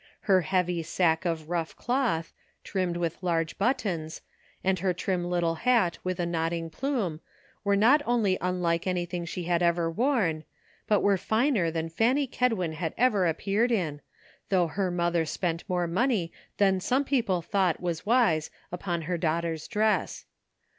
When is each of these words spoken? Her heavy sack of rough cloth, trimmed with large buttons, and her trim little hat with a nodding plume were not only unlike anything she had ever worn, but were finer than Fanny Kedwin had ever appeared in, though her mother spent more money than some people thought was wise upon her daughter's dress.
Her 0.21 0.41
heavy 0.41 0.81
sack 0.81 1.25
of 1.25 1.47
rough 1.47 1.75
cloth, 1.75 2.33
trimmed 2.63 2.97
with 2.97 3.21
large 3.21 3.59
buttons, 3.59 4.21
and 4.63 4.79
her 4.79 4.95
trim 4.95 5.23
little 5.25 5.53
hat 5.61 5.99
with 6.03 6.19
a 6.19 6.25
nodding 6.25 6.71
plume 6.71 7.19
were 7.63 7.75
not 7.75 8.01
only 8.07 8.35
unlike 8.41 8.87
anything 8.87 9.25
she 9.25 9.43
had 9.43 9.61
ever 9.61 9.91
worn, 9.91 10.43
but 10.87 11.01
were 11.01 11.17
finer 11.17 11.69
than 11.69 11.87
Fanny 11.87 12.25
Kedwin 12.25 12.73
had 12.73 12.95
ever 12.97 13.27
appeared 13.27 13.71
in, 13.71 14.01
though 14.49 14.65
her 14.65 14.89
mother 14.89 15.23
spent 15.23 15.63
more 15.69 15.85
money 15.85 16.31
than 16.57 16.79
some 16.79 17.03
people 17.03 17.43
thought 17.43 17.79
was 17.79 18.03
wise 18.03 18.49
upon 18.71 19.03
her 19.03 19.19
daughter's 19.19 19.67
dress. 19.67 20.25